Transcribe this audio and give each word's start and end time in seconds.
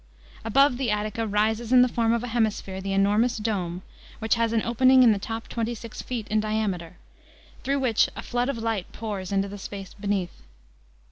Above 0.43 0.77
the 0.79 0.89
attica 0.89 1.27
rises, 1.27 1.71
in 1.71 1.83
the 1.83 1.87
form 1.87 2.11
of 2.11 2.23
a 2.23 2.29
hemisphere, 2.29 2.81
the 2.81 2.91
enormous 2.91 3.37
dome, 3.37 3.83
whicht 4.19 4.33
has 4.33 4.51
an 4.51 4.63
opening 4.63 5.03
in 5.03 5.11
the 5.11 5.19
top 5.19 5.47
twenty 5.47 5.75
six 5.75 6.01
feet 6.01 6.27
in 6.29 6.39
diameter, 6.39 6.97
through 7.63 7.77
which 7.79 8.09
a 8.15 8.23
flood 8.23 8.49
of 8.49 8.57
light 8.57 8.91
pours 8.93 9.31
into 9.31 9.47
the 9.47 9.59
space 9.59 9.93
beneath. 9.93 10.41